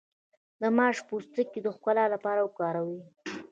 د 0.61 0.63
ماش 0.77 0.97
پوستکی 1.07 1.59
د 1.63 1.67
ښکلا 1.75 2.05
لپاره 2.13 2.39
وکاروئ 2.43 2.99